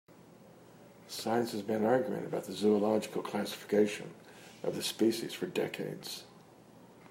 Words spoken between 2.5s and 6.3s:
zoological classification of the species for decades.